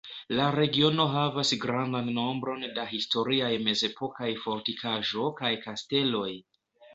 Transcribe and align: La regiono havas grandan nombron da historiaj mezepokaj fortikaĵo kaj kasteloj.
La 0.37 0.45
regiono 0.53 1.03
havas 1.15 1.51
grandan 1.65 2.09
nombron 2.15 2.65
da 2.77 2.85
historiaj 2.93 3.51
mezepokaj 3.67 4.31
fortikaĵo 4.47 5.29
kaj 5.43 5.53
kasteloj. 5.69 6.27